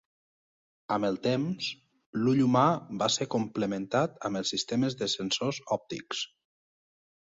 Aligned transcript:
Amb 0.95 1.07
el 1.09 1.19
temps, 1.27 1.67
l'ull 2.23 2.41
humà 2.47 2.65
va 3.03 3.11
ser 3.19 3.29
complementat 3.37 4.21
amb 4.31 4.43
els 4.43 4.57
sistemes 4.57 5.01
de 5.05 5.15
sensors 5.19 5.65
òptics. 5.81 6.29